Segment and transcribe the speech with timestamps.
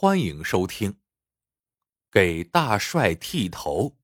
[0.00, 1.00] 欢迎收听。
[2.08, 3.98] 给大帅剃头。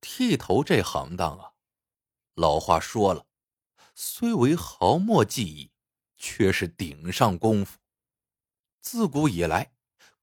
[0.00, 1.54] 剃头这行当啊，
[2.34, 3.26] 老话说了，
[3.96, 5.72] 虽为毫末技艺，
[6.16, 7.80] 却是顶上功夫。
[8.80, 9.74] 自古以来，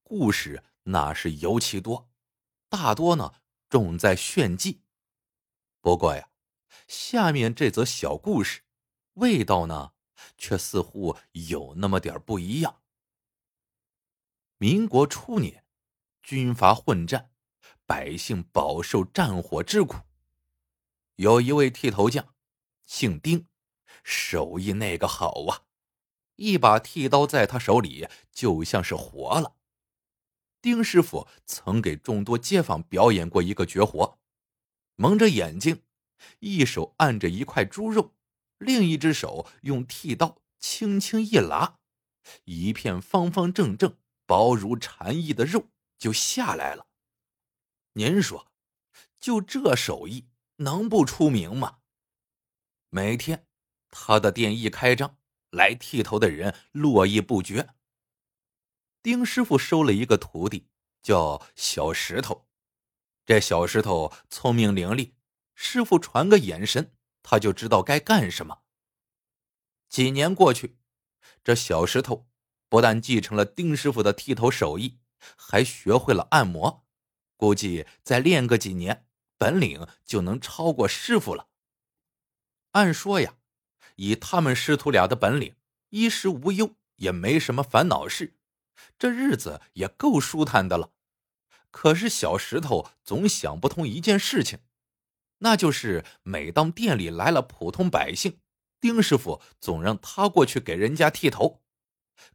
[0.03, 2.09] 故事那是尤其多，
[2.69, 3.33] 大多呢
[3.67, 4.83] 重在炫技。
[5.81, 6.29] 不过呀，
[6.87, 8.61] 下面这则小故事，
[9.15, 9.91] 味道呢，
[10.37, 12.80] 却似乎有那么点不一样。
[14.61, 15.63] 民国初年，
[16.21, 17.31] 军阀混战，
[17.87, 19.97] 百姓饱受战火之苦。
[21.15, 22.35] 有一位剃头匠，
[22.85, 23.47] 姓丁，
[24.03, 25.63] 手艺那个好啊，
[26.35, 29.55] 一把剃刀在他手里就像是活了。
[30.61, 34.19] 丁师傅曾给众多街坊表演过一个绝活：
[34.95, 35.81] 蒙着眼睛，
[36.37, 38.13] 一手按着一块猪肉，
[38.59, 41.79] 另一只手用剃刀轻轻一拉，
[42.43, 43.97] 一片方方正正。
[44.31, 46.87] 薄如蝉翼的肉就下来了。
[47.91, 48.49] 您说，
[49.19, 51.79] 就这手艺能不出名吗？
[52.87, 53.45] 每天，
[53.89, 55.17] 他的店一开张，
[55.49, 57.75] 来剃头的人络绎不绝。
[59.03, 60.69] 丁师傅收了一个徒弟，
[61.01, 62.47] 叫小石头。
[63.25, 65.11] 这小石头聪明伶俐，
[65.55, 68.61] 师傅传个眼神，他就知道该干什么。
[69.89, 70.77] 几年过去，
[71.43, 72.30] 这小石头。
[72.71, 74.97] 不但继承了丁师傅的剃头手艺，
[75.35, 76.85] 还学会了按摩。
[77.35, 79.05] 估计再练个几年，
[79.37, 81.49] 本领就能超过师傅了。
[82.71, 83.35] 按说呀，
[83.97, 85.53] 以他们师徒俩的本领，
[85.89, 88.37] 衣食无忧，也没什么烦恼事，
[88.97, 90.91] 这日子也够舒坦的了。
[91.71, 94.59] 可是小石头总想不通一件事情，
[95.39, 98.39] 那就是每当店里来了普通百姓，
[98.79, 101.61] 丁师傅总让他过去给人家剃头。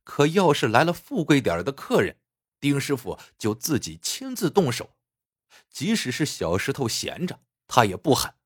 [0.04, 2.18] 可要是来了富贵点的客人，
[2.60, 4.96] 丁师傅就自己亲自动手，
[5.68, 8.36] 即使是小石头闲着，他也不喊。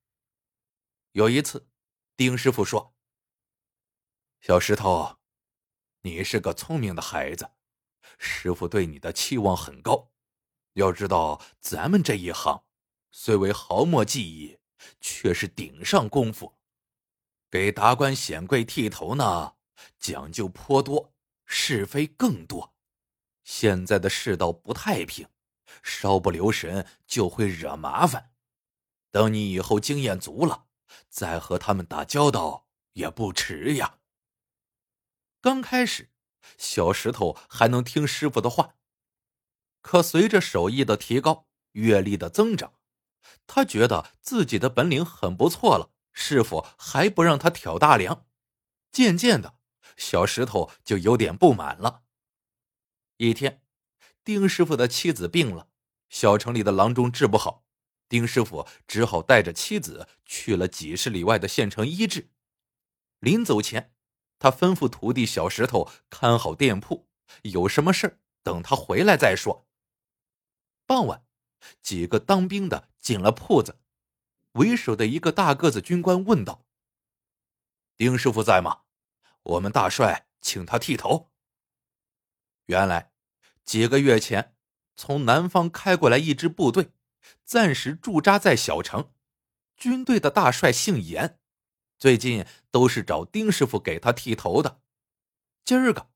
[1.12, 1.68] 有一次，
[2.16, 2.94] 丁师傅说
[4.40, 5.18] ：“小石头，
[6.02, 7.50] 你是个聪明的孩子，
[8.18, 10.12] 师傅对你的期望很高。
[10.74, 12.64] 要知道，咱们这一行
[13.10, 14.58] 虽为毫末技艺，
[15.00, 16.56] 却是顶上功夫。
[17.50, 19.54] 给达官显贵剃头呢，
[19.98, 21.12] 讲究颇多。”
[21.52, 22.76] 是非更多，
[23.42, 25.28] 现在的世道不太平，
[25.82, 28.30] 稍不留神就会惹麻烦。
[29.10, 30.66] 等你以后经验足了，
[31.08, 33.98] 再和他们打交道也不迟呀。
[35.40, 36.12] 刚开始，
[36.56, 38.76] 小石头还能听师傅的话，
[39.82, 42.74] 可随着手艺的提高，阅历的增长，
[43.48, 48.28] 他觉得自己的本领很不错了，师傅还不让他挑大梁，
[48.92, 49.58] 渐渐的。
[50.00, 52.04] 小石头就有点不满了。
[53.18, 53.62] 一天，
[54.24, 55.68] 丁师傅的妻子病了，
[56.08, 57.66] 小城里的郎中治不好，
[58.08, 62.30] 丁师傅只好带着妻子去了几十里外的县城医治。
[63.18, 63.94] 临走前，
[64.38, 67.06] 他吩咐徒弟小石头看好店铺，
[67.42, 69.68] 有什么事等他回来再说。
[70.86, 71.26] 傍晚，
[71.82, 73.78] 几个当兵的进了铺子，
[74.52, 76.64] 为首的一个大个子军官问道
[77.98, 78.80] ：“丁师傅在吗？”
[79.42, 81.30] 我们大帅请他剃头。
[82.66, 83.12] 原来
[83.64, 84.56] 几个月前，
[84.96, 86.92] 从南方开过来一支部队，
[87.44, 89.12] 暂时驻扎在小城。
[89.76, 91.40] 军队的大帅姓严，
[91.98, 94.82] 最近都是找丁师傅给他剃头的。
[95.64, 96.10] 今儿个，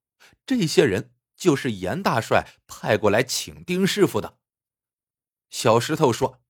[0.44, 4.38] 这些人就是严大帅派过来请丁师傅的。
[5.48, 6.42] 小石头说：“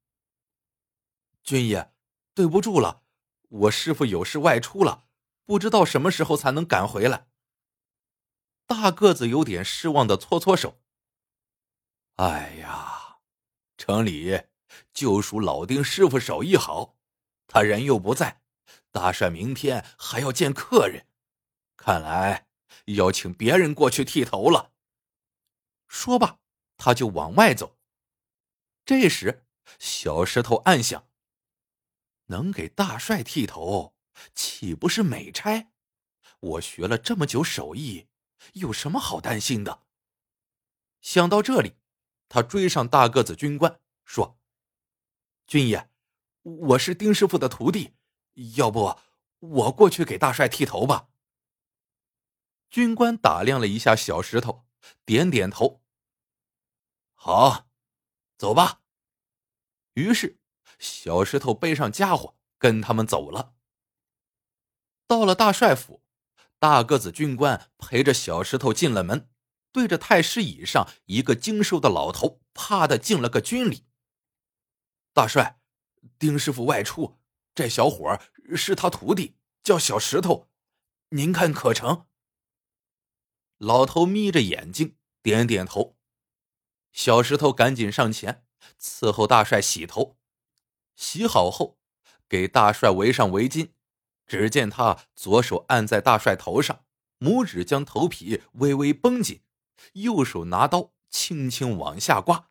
[1.44, 1.94] 军爷，
[2.34, 3.04] 对不住了，
[3.48, 5.06] 我师傅有事外出了。”
[5.44, 7.28] 不知道什么时候才能赶回来。
[8.66, 10.80] 大个子有点失望的搓搓手。
[12.16, 13.18] 哎呀，
[13.76, 14.44] 城里
[14.92, 16.96] 就属老丁师傅手艺好，
[17.46, 18.42] 他人又不在，
[18.90, 21.06] 大帅明天还要见客人，
[21.76, 22.46] 看来
[22.86, 24.72] 要请别人过去剃头了。
[25.88, 26.38] 说罢，
[26.76, 27.76] 他就往外走。
[28.86, 29.44] 这时，
[29.78, 31.08] 小石头暗想：
[32.26, 33.94] 能给大帅剃头。
[34.34, 35.72] 岂不是美差？
[36.40, 38.08] 我学了这么久手艺，
[38.54, 39.84] 有什么好担心的？
[41.00, 41.76] 想到这里，
[42.28, 44.38] 他追上大个子军官，说
[45.46, 45.90] ：“军爷，
[46.42, 47.94] 我是丁师傅的徒弟，
[48.56, 48.98] 要不
[49.38, 51.08] 我过去给大帅剃头吧？”
[52.70, 54.66] 军官打量了一下小石头，
[55.04, 55.82] 点点头
[57.14, 57.68] ：“好，
[58.36, 58.82] 走吧。”
[59.94, 60.38] 于是，
[60.78, 63.54] 小石头背上家伙，跟他们走了。
[65.06, 66.02] 到了大帅府，
[66.58, 69.30] 大个子军官陪着小石头进了门，
[69.70, 73.86] 对着太师椅上一个精瘦的老头，啪的敬了个军礼。
[75.12, 75.60] 大帅，
[76.18, 77.18] 丁师傅外出，
[77.54, 78.18] 这小伙
[78.56, 80.48] 是他徒弟，叫小石头，
[81.10, 82.06] 您看可成？
[83.58, 85.96] 老头眯着眼睛，点点头。
[86.92, 88.44] 小石头赶紧上前
[88.80, 90.16] 伺候大帅洗头，
[90.96, 91.78] 洗好后，
[92.28, 93.72] 给大帅围上围巾。
[94.26, 96.84] 只见他左手按在大帅头上，
[97.18, 99.42] 拇指将头皮微微绷紧，
[99.92, 102.48] 右手拿刀轻轻往下刮，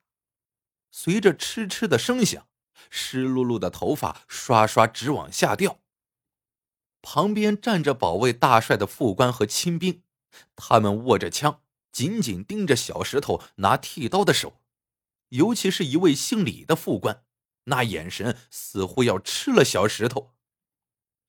[0.91, 2.47] 随着嗤嗤的声响，
[2.89, 5.79] 湿漉漉的头发刷刷直往下掉。
[7.01, 10.03] 旁边站着保卫大帅的副官和亲兵，
[10.55, 11.61] 他们握着枪，
[11.91, 14.61] 紧紧盯着小石头拿剃刀的手，
[15.29, 17.23] 尤其是一位姓李的副官，
[17.65, 20.33] 那眼神似乎要吃了小石头。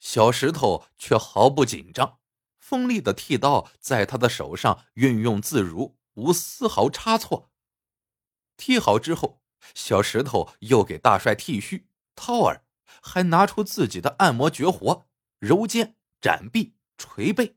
[0.04, 2.18] 小石头却毫不紧张，
[2.58, 7.50] 锋利的剃刀在他的手上运用自如，无丝毫差错。
[8.58, 9.40] 剃好之后，
[9.74, 12.66] 小石头又给大帅剃须、掏耳，
[13.00, 15.06] 还拿出自己的按摩绝活——
[15.40, 17.56] 揉肩、展臂、捶背，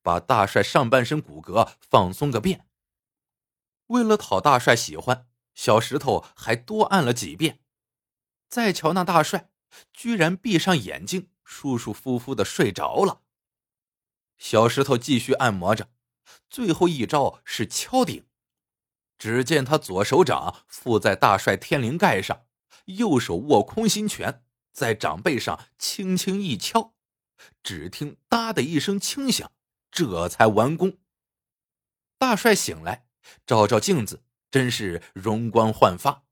[0.00, 2.66] 把大帅上半身骨骼放松个遍。
[3.88, 7.60] 为了讨大帅喜欢，小石头还多按了几遍。
[8.48, 9.50] 再瞧那大帅，
[9.92, 11.28] 居然闭上眼睛。
[11.44, 13.20] 舒舒服服的睡着了。
[14.38, 15.90] 小石头继续按摩着，
[16.50, 18.26] 最后一招是敲顶。
[19.16, 22.46] 只见他左手掌附在大帅天灵盖上，
[22.86, 26.94] 右手握空心拳，在掌背上轻轻一敲，
[27.62, 29.52] 只听“哒”的一声轻响，
[29.90, 30.98] 这才完工。
[32.18, 33.06] 大帅醒来，
[33.46, 36.24] 照照镜子，真是容光焕发。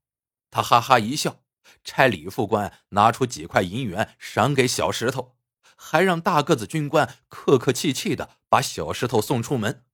[0.51, 1.42] 他哈哈一笑。
[1.83, 5.35] 差李副官拿出几块银元赏给小石头，
[5.75, 9.85] 还让大个子军官客客气气的把小石头送出门。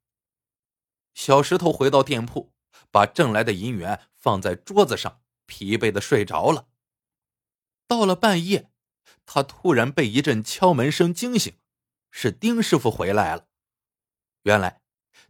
[1.14, 2.54] 小石头回到店铺，
[2.92, 6.68] 把挣来的银元放在桌子上，疲惫的睡着了。
[7.88, 8.72] 到了半夜，
[9.26, 11.58] 他突然被一阵敲门声惊醒，
[12.12, 13.48] 是丁师傅回来了。
[14.44, 14.82] 原来，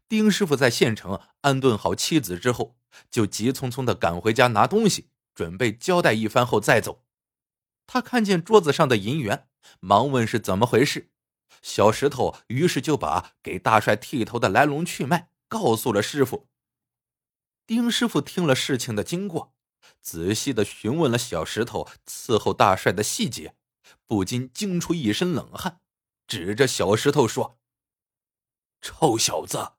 [0.08, 2.78] 丁师傅在县城安顿好妻子之后，
[3.10, 5.09] 就急匆匆的赶回家拿东西。
[5.40, 7.06] 准备交代一番后再走，
[7.88, 9.48] 他看见桌子上的银元，
[9.80, 11.12] 忙问是怎么回事。
[11.62, 16.50] 小石头于是就把给大帅剃头的来龙去脉告诉了师傅。
[17.66, 19.54] 丁师傅听了事情的经过，
[20.02, 23.56] 仔细的询问了小石头伺候大帅的细节，
[24.06, 25.80] 不禁惊出一身冷汗，
[26.28, 27.58] 指着小石头说
[28.84, 29.76] ：“臭小子，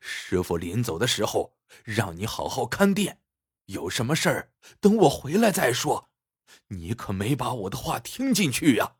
[0.00, 3.20] 师傅临走的时候让你好好看店。”
[3.66, 6.10] 有什么事儿，等我回来再说。
[6.68, 8.96] 你可没把我的话听进去呀！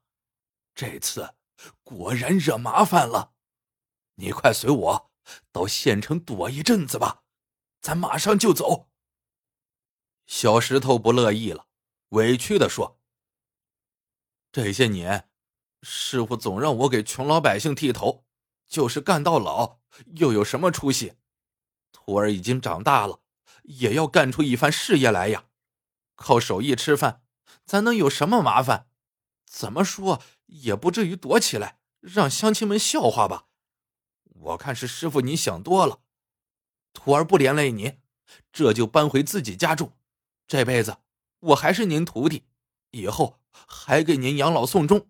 [0.74, 1.34] 这次
[1.82, 3.32] 果然惹麻烦了。
[4.16, 5.10] 你快随我
[5.52, 7.22] 到县城躲一阵子吧，
[7.80, 8.88] 咱马上就走。
[10.26, 11.66] 小石头不乐意了，
[12.10, 13.00] 委屈的说
[14.50, 15.30] ：“这些年，
[15.82, 18.24] 师傅总让我给穷老百姓剃头，
[18.66, 19.80] 就是干到老，
[20.16, 21.14] 又有什么出息？
[21.92, 23.20] 徒儿已经长大了。”
[23.66, 25.44] 也要干出一番事业来呀！
[26.14, 27.22] 靠手艺吃饭，
[27.64, 28.88] 咱能有什么麻烦？
[29.44, 33.46] 怎么说也不至于躲起来让乡亲们笑话吧？
[34.24, 36.00] 我看是师傅你想多了，
[36.92, 38.00] 徒儿不连累您，
[38.52, 39.92] 这就搬回自己家住。
[40.46, 40.98] 这辈子
[41.40, 42.44] 我还是您徒弟，
[42.90, 45.08] 以后还给您养老送终。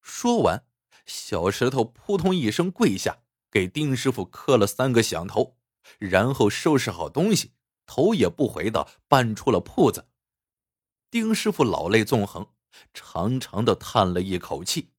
[0.00, 0.64] 说完，
[1.06, 5.56] 小石头扑通一声跪下，给丁师傅磕了三个响头。
[5.98, 7.52] 然后收拾好东西，
[7.86, 10.08] 头也不回的搬出了铺子。
[11.10, 12.48] 丁师傅老泪纵横，
[12.94, 14.92] 长长的叹了一口气。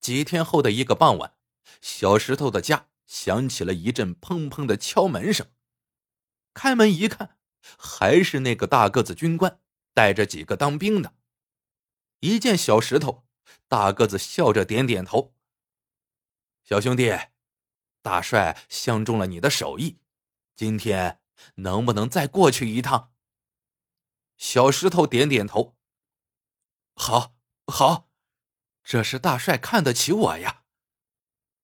[0.00, 1.34] 几天后的一个傍晚，
[1.80, 5.48] 小石头的家响起了一阵砰砰的敲门声。
[6.54, 7.38] 开门一看，
[7.76, 9.60] 还是那个大个子军官
[9.92, 11.14] 带着几个当兵的。
[12.20, 13.26] 一见小石头，
[13.68, 15.34] 大个子笑着点点头
[16.64, 17.12] ：“小兄弟。”
[18.06, 19.98] 大帅相中了你的手艺，
[20.54, 21.20] 今天
[21.56, 23.12] 能不能再过去一趟？
[24.36, 25.76] 小石头点点头。
[26.94, 27.34] 好，
[27.66, 28.08] 好，
[28.84, 30.62] 这是大帅看得起我呀。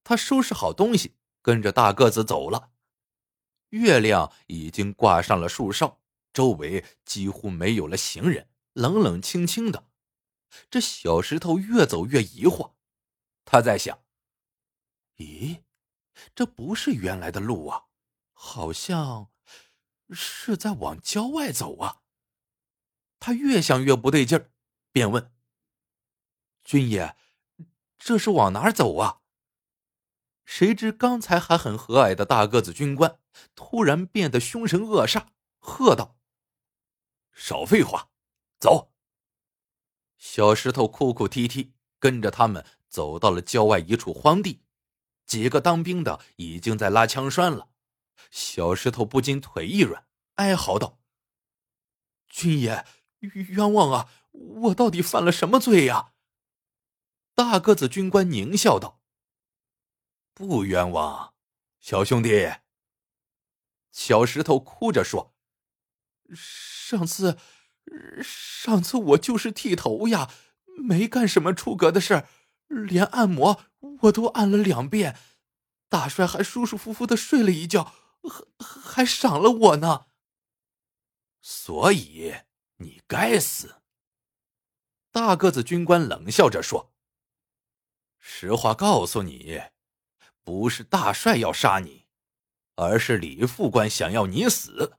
[0.02, 2.72] 他收拾好东西，跟着大个子走了。
[3.68, 6.00] 月亮已经挂上了树梢，
[6.32, 9.86] 周围几乎没有了行人，冷冷清清的。
[10.68, 12.72] 这小石头越走越疑惑，
[13.44, 14.02] 他在想：
[15.18, 15.62] 咦？
[16.34, 17.84] 这不是原来的路啊，
[18.32, 19.30] 好像
[20.10, 22.02] 是在往郊外走啊。
[23.18, 24.50] 他越想越不对劲儿，
[24.90, 25.32] 便问
[26.64, 27.16] ：“军爷，
[27.98, 29.20] 这是往哪儿走啊？”
[30.44, 33.20] 谁知刚才还很和蔼的大个子军官，
[33.54, 35.28] 突然变得凶神恶煞，
[35.58, 36.18] 喝道
[37.32, 38.10] ：“少废话，
[38.58, 38.92] 走！”
[40.18, 44.61] 小石头哭哭啼啼，跟着他们走到了郊外一处荒地。
[45.32, 47.70] 几个当兵的已经在拉枪栓了。
[48.30, 50.98] 小石头不禁腿一软，哀嚎道
[52.28, 52.84] ：“军爷，
[53.20, 54.10] 冤枉啊！
[54.32, 56.12] 我到底犯了什么罪呀？”
[57.34, 59.00] 大个子军官狞笑道。
[60.34, 61.32] 不冤枉，
[61.80, 62.52] 小兄弟。
[63.90, 65.34] 小石头哭着说
[66.36, 67.38] ：“上次，
[68.22, 70.30] 上次我就是剃头呀，
[70.86, 72.26] 没干什么出格的事
[72.66, 73.64] 连按摩
[74.02, 75.16] 我都按了两遍，
[75.88, 77.94] 大帅还舒舒服服的睡了一觉，
[78.58, 80.06] 还还赏了我呢。
[81.40, 82.34] 所以
[82.78, 83.76] 你该死。”
[85.12, 86.92] 大个子军官冷笑着说
[88.18, 89.62] ：“实话告诉你。”
[90.44, 92.06] 不是大帅要杀你，
[92.74, 94.96] 而是李副官想要你死。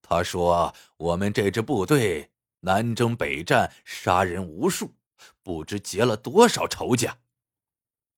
[0.00, 2.30] 他说：“我们这支部队
[2.60, 4.94] 南征北战，杀人无数，
[5.42, 7.21] 不知结了多少仇家。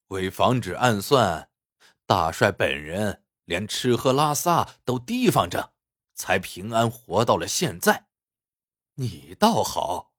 [0.08, 1.48] 为防止暗算，
[2.06, 5.72] 大帅本人连吃喝拉撒都提防着，
[6.14, 8.06] 才平安活到了现在。
[8.94, 10.12] 你倒好，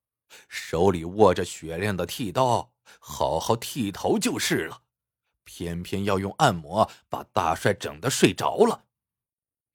[0.47, 4.81] 手里握着雪亮的剃刀，好好剃头就是了。”
[5.47, 8.85] 偏偏要用按摩把大帅整的睡着了。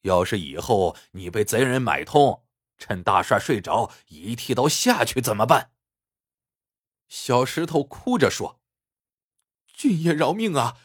[0.03, 2.45] 要是以后你被贼人买通，
[2.77, 5.71] 趁大帅睡着一剃刀下去怎么办？
[7.09, 8.60] 小石头哭着说
[9.81, 10.77] ：“军爷饶命啊！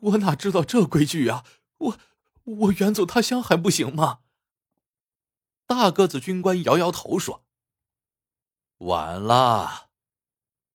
[0.00, 1.44] 我哪知道这规矩啊！
[1.76, 1.98] 我
[2.42, 4.22] 我远走他乡还不行吗？”
[5.68, 7.46] 大个子军官摇摇头说
[8.78, 9.90] ：“晚了。”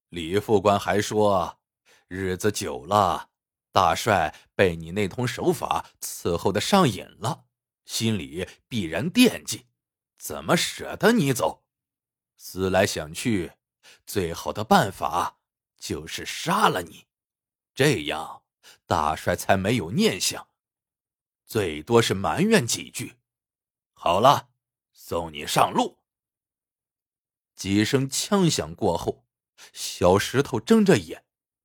[0.07, 1.59] 李副官还说。
[2.07, 3.29] 日子久了，
[3.73, 7.43] 大帅被你那通手法伺候的上瘾了，
[7.83, 9.65] 心里必然惦记，
[10.17, 11.65] 怎么舍得你走？
[12.37, 13.53] 思来想去，
[14.05, 15.39] 最好的办法
[15.75, 17.07] 就是杀了你，
[17.73, 18.43] 这样
[18.85, 20.47] 大帅才没有念想，
[21.45, 23.17] 最多是埋怨几句。
[23.93, 24.49] 好了，
[24.91, 25.99] 送你上路。
[27.55, 29.25] 几声枪响过后，
[29.73, 31.23] 小石头睁着眼。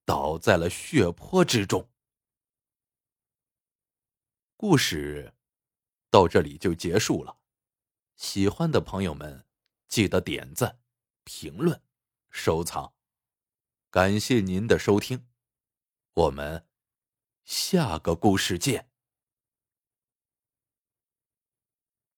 [0.08, 1.90] 倒在了血泊之中。
[4.56, 5.34] 故事
[6.08, 7.36] 到这里就结束了。
[8.16, 9.44] 喜欢的朋友们，
[9.86, 10.80] 记得点赞、
[11.24, 11.82] 评论、
[12.30, 12.94] 收藏。
[13.90, 15.28] 感谢您的收听，
[16.18, 16.64] 我们
[17.44, 18.87] 下个故事见。